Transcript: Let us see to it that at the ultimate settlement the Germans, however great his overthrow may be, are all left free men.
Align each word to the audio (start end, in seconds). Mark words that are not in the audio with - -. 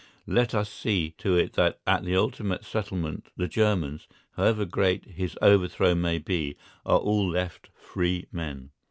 Let 0.25 0.55
us 0.55 0.67
see 0.67 1.11
to 1.19 1.37
it 1.37 1.53
that 1.53 1.79
at 1.85 2.03
the 2.03 2.15
ultimate 2.15 2.65
settlement 2.65 3.27
the 3.37 3.47
Germans, 3.47 4.07
however 4.31 4.65
great 4.65 5.05
his 5.05 5.37
overthrow 5.43 5.93
may 5.93 6.17
be, 6.17 6.57
are 6.87 6.97
all 6.97 7.29
left 7.29 7.69
free 7.75 8.25
men. 8.31 8.71